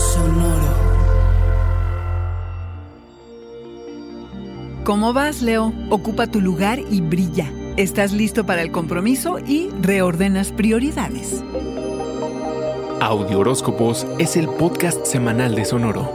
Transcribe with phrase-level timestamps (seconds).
[0.00, 0.74] Sonoro.
[4.84, 5.74] ¿Cómo vas, Leo?
[5.90, 7.52] Ocupa tu lugar y brilla.
[7.76, 11.44] Estás listo para el compromiso y reordenas prioridades.
[13.00, 16.10] Audio Horóscopos es el podcast semanal de Sonoro.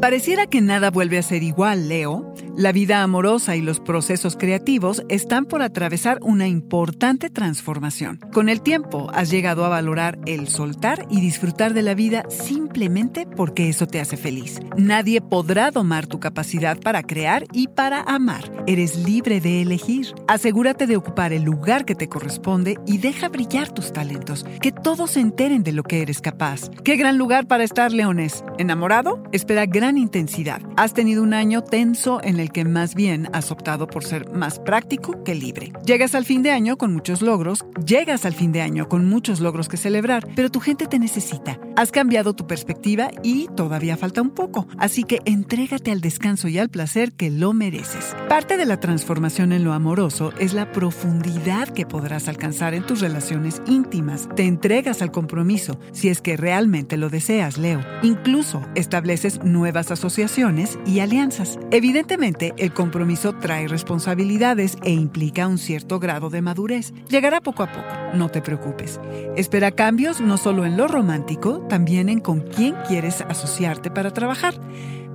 [0.00, 2.33] Pareciera que nada vuelve a ser igual, Leo.
[2.56, 8.20] La vida amorosa y los procesos creativos están por atravesar una importante transformación.
[8.32, 13.26] Con el tiempo has llegado a valorar el soltar y disfrutar de la vida simplemente
[13.26, 14.60] porque eso te hace feliz.
[14.76, 18.52] Nadie podrá domar tu capacidad para crear y para amar.
[18.68, 20.14] Eres libre de elegir.
[20.28, 24.46] Asegúrate de ocupar el lugar que te corresponde y deja brillar tus talentos.
[24.62, 26.70] Que todos se enteren de lo que eres capaz.
[26.84, 28.44] ¡Qué gran lugar para estar, Leones!
[28.58, 29.24] ¿Enamorado?
[29.32, 30.62] Espera gran intensidad.
[30.76, 34.58] Has tenido un año tenso en el que más bien has optado por ser más
[34.58, 35.72] práctico que libre.
[35.84, 39.40] Llegas al fin de año con muchos logros, llegas al fin de año con muchos
[39.40, 41.58] logros que celebrar, pero tu gente te necesita.
[41.76, 46.58] Has cambiado tu perspectiva y todavía falta un poco, así que entrégate al descanso y
[46.58, 48.14] al placer que lo mereces.
[48.28, 53.00] Parte de la transformación en lo amoroso es la profundidad que podrás alcanzar en tus
[53.00, 54.28] relaciones íntimas.
[54.36, 57.80] Te entregas al compromiso si es que realmente lo deseas, Leo.
[58.02, 61.58] Incluso estableces nuevas asociaciones y alianzas.
[61.72, 66.92] Evidentemente, el compromiso trae responsabilidades e implica un cierto grado de madurez.
[67.08, 69.00] Llegará poco a poco, no te preocupes.
[69.36, 74.54] Espera cambios no solo en lo romántico, también en con quién quieres asociarte para trabajar.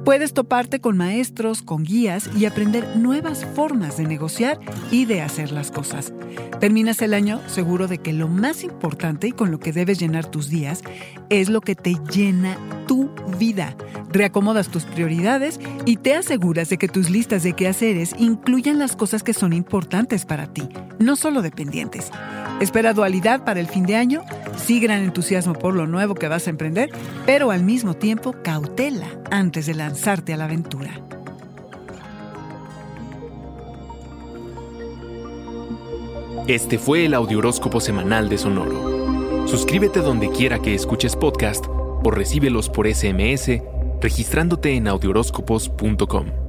[0.05, 4.59] Puedes toparte con maestros, con guías y aprender nuevas formas de negociar
[4.91, 6.13] y de hacer las cosas.
[6.59, 10.25] Terminas el año seguro de que lo más importante y con lo que debes llenar
[10.25, 10.81] tus días
[11.29, 12.57] es lo que te llena
[12.87, 13.75] tu vida.
[14.11, 19.21] Reacomodas tus prioridades y te aseguras de que tus listas de quehaceres incluyan las cosas
[19.21, 20.67] que son importantes para ti,
[20.97, 22.11] no solo dependientes.
[22.59, 24.23] Espera dualidad para el fin de año,
[24.59, 26.91] sí gran entusiasmo por lo nuevo que vas a emprender,
[27.25, 30.91] pero al mismo tiempo cautela antes de lanzarte a la aventura.
[36.47, 39.47] Este fue el Audioróscopo semanal de Sonoro.
[39.47, 43.61] Suscríbete donde quiera que escuches podcast o recíbelos por SMS
[44.01, 46.48] registrándote en audioróscopos.com.